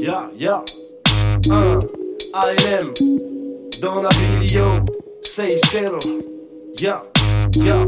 1 0.00 0.30
ALM 2.34 2.90
dans 3.82 4.00
la 4.00 4.08
vidéo, 4.40 4.64
say 5.22 5.56
zero. 5.70 5.98
Yeah, 6.80 7.02
yeah, 7.56 7.84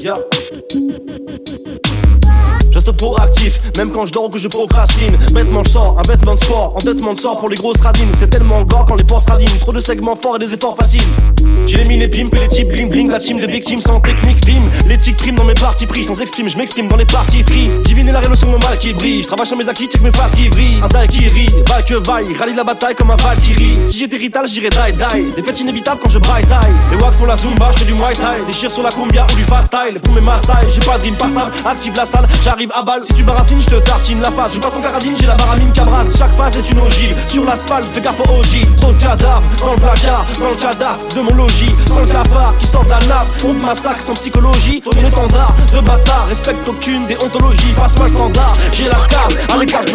yeah. 0.00 0.18
Reste 2.72 2.92
proactif, 2.92 3.60
même 3.76 3.92
quand 3.92 4.06
je 4.06 4.12
dors 4.12 4.24
ou 4.24 4.28
que 4.30 4.38
je 4.38 4.48
procrastine. 4.48 5.16
Bêtement 5.34 5.62
je 5.62 5.70
sors, 5.70 5.98
un 5.98 6.02
bêtement 6.02 6.34
de 6.34 6.38
sport, 6.38 6.74
endettement 6.74 7.12
de 7.12 7.18
sort 7.18 7.36
pour 7.36 7.50
les 7.50 7.56
grosses 7.56 7.80
radines. 7.80 8.08
C'est 8.14 8.30
tellement 8.30 8.62
gore 8.62 8.86
quand 8.86 8.94
les 8.94 9.04
portes 9.04 9.28
radinent, 9.28 9.58
trop 9.60 9.72
de 9.72 9.80
segments 9.80 10.16
forts 10.16 10.36
et 10.36 10.38
des 10.38 10.54
efforts 10.54 10.76
faciles. 10.76 11.02
J'ai 11.66 11.84
les 11.84 12.08
pimps 12.08 12.34
et 12.34 12.38
les 12.40 12.48
types 12.48 12.68
bling 12.68 12.88
bling, 12.88 13.10
la 13.10 13.20
team 13.20 13.40
de 13.40 13.46
victimes 13.46 13.78
sans 13.78 14.00
technique, 14.00 14.44
vim. 14.46 14.62
L'éthique 14.88 15.16
prime 15.16 15.36
dans 15.36 15.44
mes 15.44 15.54
parties 15.54 15.86
pris, 15.86 16.02
sans 16.02 16.20
exprime, 16.20 16.48
je 16.48 16.56
m'exprime 16.56 16.88
dans 16.88 16.96
les 16.96 17.04
parties 17.04 17.42
free. 17.42 17.68
Divine 17.84 18.10
la 18.10 18.20
révolution 18.20 18.50
qui 18.82 18.92
brille, 18.92 19.22
je 19.22 19.28
travaille 19.28 19.46
sur 19.46 19.56
mes 19.56 19.68
acquis, 19.68 19.86
check 19.86 20.02
mes 20.02 20.10
faces 20.10 20.34
qui 20.34 20.48
vrillent. 20.48 20.82
Un 20.82 20.88
die 20.88 21.08
qui 21.08 21.28
rit, 21.28 21.54
vaille 21.68 21.84
que 21.84 21.94
vaille, 21.94 22.36
rallye 22.36 22.54
la 22.54 22.64
bataille 22.64 22.96
comme 22.96 23.12
un 23.12 23.16
Valkyrie. 23.16 23.78
Si 23.86 23.98
j'étais 23.98 24.16
rital, 24.16 24.48
j'irais 24.48 24.70
die 24.70 24.96
die. 24.96 25.32
Des 25.34 25.42
fêtes 25.42 25.60
inévitables 25.60 26.00
quand 26.02 26.08
je 26.08 26.18
braille 26.18 26.44
die. 26.44 26.72
Les 26.90 26.96
wack 26.96 27.14
font 27.14 27.26
la 27.26 27.36
zumba, 27.36 27.70
je 27.72 27.78
fais 27.78 27.84
du 27.84 27.94
muay 27.94 28.12
thai. 28.12 28.42
Déchire 28.44 28.72
sur 28.72 28.82
la 28.82 28.90
cumbia 28.90 29.24
ou 29.30 29.36
du 29.36 29.44
fast 29.44 29.68
style. 29.68 30.00
Pour 30.00 30.12
mes 30.14 30.20
massailles, 30.20 30.66
j'ai 30.74 30.80
pas 30.80 30.96
de 30.96 31.02
dream 31.02 31.16
passable, 31.16 31.52
active 31.64 31.92
la 31.96 32.06
salle, 32.06 32.26
j'arrive 32.42 32.70
à 32.74 32.82
balle. 32.82 33.04
Si 33.04 33.14
tu 33.14 33.22
baratines, 33.22 33.60
je 33.60 33.70
te 33.70 33.76
tartine 33.76 34.20
la 34.20 34.32
face. 34.32 34.54
Je 34.54 34.60
vois 34.60 34.70
ton 34.70 34.80
carabine, 34.80 35.14
j'ai 35.20 35.26
la 35.26 35.36
baramine 35.36 35.72
cabrase. 35.72 36.16
Chaque 36.18 36.34
phase 36.34 36.56
est 36.58 36.68
une 36.68 36.80
ogive. 36.80 37.16
Sur 37.28 37.44
l'asphalte, 37.44 37.86
fais 37.94 38.00
gaffe 38.00 38.18
au 38.18 38.40
OG. 38.40 38.80
Trop 38.80 38.92
de 38.92 39.00
cadavres 39.00 39.42
dans 39.60 39.72
le 39.72 39.78
placard, 39.78 40.26
dans 40.40 40.50
le 40.50 40.56
cadastre 40.56 41.14
de 41.14 41.20
mon 41.20 41.34
logis. 41.34 41.74
Sans 41.86 42.00
le 42.00 42.06
cafard 42.08 42.54
qui 42.58 42.66
sort 42.66 42.84
de 42.84 42.90
la 42.90 42.98
nappe, 43.00 43.28
on 43.44 43.52
massacre 43.54 44.02
sans 44.02 44.14
psychologie. 44.14 44.80
Ton 44.80 44.90
étendard 45.06 45.54
de 45.72 45.80
bâtard, 45.80 46.26
respecte 46.28 46.66
aucune 46.66 47.06
déontologie. 47.06 47.72
Passe-moi 47.76 48.08
le 48.08 48.14
standard, 48.14 48.54
j'ai 48.72 48.86
la 48.86 49.06
carte 49.08 49.36
à 49.52 49.58
l'écart 49.58 49.84
de 49.84 49.90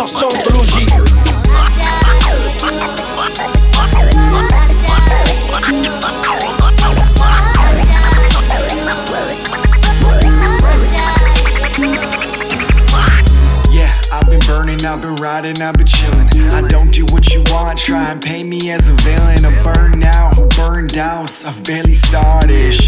been 14.29 14.39
burning, 14.41 14.85
I've 14.85 15.01
been 15.01 15.15
riding, 15.15 15.61
I've 15.61 15.75
been 15.75 15.87
chilling. 15.87 16.27
I 16.51 16.61
don't 16.67 16.91
do 16.91 17.05
what 17.05 17.33
you 17.33 17.43
want, 17.47 17.77
try 17.79 18.11
and 18.11 18.21
paint 18.21 18.49
me 18.49 18.71
as 18.71 18.89
a 18.89 18.93
villain. 18.93 19.45
A 19.45 19.63
burn 19.63 19.99
now, 19.99 20.33
burned 20.55 20.97
out, 20.97 21.45
I've 21.45 21.63
barely 21.63 21.93
started. 21.93 22.36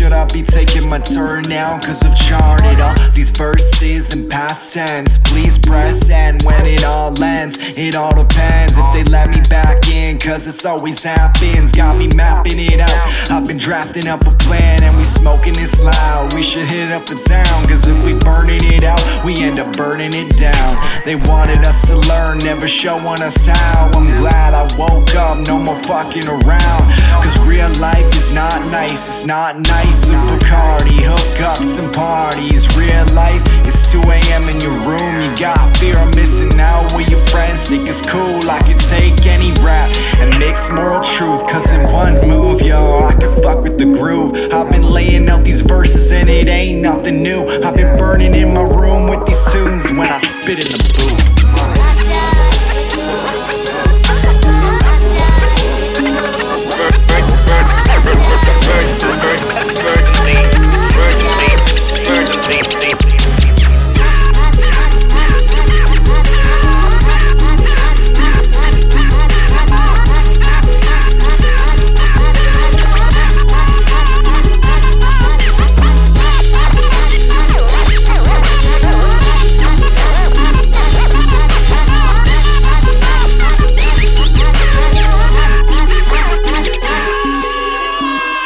Should 0.09 0.17
I 0.17 0.25
be 0.25 0.41
taking 0.41 0.89
my 0.89 0.97
turn 0.97 1.43
now? 1.43 1.77
Cause 1.77 2.01
I've 2.01 2.17
charted 2.17 2.81
all 2.81 2.95
these 3.11 3.29
verses 3.29 4.11
in 4.11 4.27
past 4.27 4.73
tense. 4.73 5.19
Please 5.19 5.59
press 5.59 6.09
and 6.09 6.41
when 6.41 6.65
it 6.65 6.83
all 6.83 7.13
ends, 7.21 7.59
it 7.59 7.95
all 7.95 8.15
depends 8.15 8.73
if 8.75 8.91
they 8.91 9.03
let 9.03 9.29
me 9.29 9.39
back 9.51 9.87
in. 9.87 10.17
Cause 10.17 10.47
it's 10.47 10.65
always 10.65 11.03
happens, 11.03 11.73
got 11.73 11.95
me 11.95 12.07
mapping 12.15 12.57
it 12.57 12.79
out. 12.79 13.29
I've 13.29 13.45
been 13.45 13.59
drafting 13.59 14.07
up 14.07 14.25
a 14.25 14.31
plan 14.31 14.81
and 14.81 14.97
we 14.97 15.03
smoking 15.03 15.53
this 15.53 15.79
loud. 15.79 16.33
We 16.33 16.41
should 16.41 16.71
hit 16.71 16.91
up 16.91 17.05
the 17.05 17.13
town, 17.29 17.67
cause 17.67 17.87
if 17.87 18.03
we 18.03 18.15
burning 18.17 18.63
it 18.63 18.83
out, 18.83 19.03
we 19.23 19.37
end 19.43 19.59
up 19.59 19.77
burning 19.77 20.13
it 20.15 20.35
down. 20.39 21.05
They 21.05 21.17
wanted 21.17 21.59
us 21.67 21.85
to 21.85 21.95
learn, 22.09 22.39
never 22.39 22.67
showing 22.67 23.21
us 23.21 23.45
how. 23.45 23.91
I'm 23.93 24.09
glad 24.17 24.55
I 24.55 24.65
woke 24.75 25.13
up, 25.13 25.45
no 25.45 25.59
more 25.59 25.77
fucking 25.83 26.27
around. 26.27 26.89
Cause 27.21 27.37
real 27.45 27.69
life 27.77 28.09
is 28.17 28.33
not 28.33 28.57
nice, 28.71 29.07
it's 29.07 29.25
not 29.27 29.59
nice. 29.59 29.98
A 30.07 30.13
Bacardi, 30.13 30.97
hookups 31.03 31.77
and 31.77 31.93
parties. 31.93 32.63
Real 32.77 33.05
life 33.13 33.41
it's 33.67 33.91
2 33.91 33.99
a.m. 33.99 34.47
in 34.49 34.59
your 34.61 34.77
room. 34.87 35.21
You 35.21 35.29
got 35.37 35.77
fear 35.77 35.97
of 35.97 36.15
missing 36.15 36.59
out 36.59 36.91
with 36.95 37.09
your 37.09 37.19
friends. 37.27 37.69
Think 37.69 37.87
it's 37.87 38.01
cool, 38.01 38.39
I 38.49 38.59
can 38.63 38.79
take 38.79 39.25
any 39.25 39.51
rap 39.61 39.91
and 40.17 40.39
mix 40.39 40.69
moral 40.71 41.03
truth. 41.03 41.47
Cause 41.49 41.71
in 41.71 41.83
one 41.91 42.27
move, 42.27 42.61
yo, 42.61 43.03
I 43.03 43.13
can 43.13 43.29
fuck 43.41 43.61
with 43.61 43.77
the 43.77 43.85
groove. 43.85 44.33
I've 44.51 44.71
been 44.71 44.83
laying 44.83 45.27
out 45.29 45.43
these 45.43 45.61
verses 45.61 46.11
and 46.11 46.29
it 46.29 46.47
ain't 46.47 46.81
nothing 46.81 47.21
new. 47.21 47.45
I've 47.63 47.75
been 47.75 47.97
burning 47.97 48.33
in 48.33 48.53
my 48.53 48.63
room 48.63 49.09
with 49.09 49.25
these 49.27 49.43
tunes 49.51 49.91
when 49.91 50.09
I 50.09 50.17
spit 50.17 50.65
in 50.65 50.71
the 50.71 50.93
booth. 50.97 51.08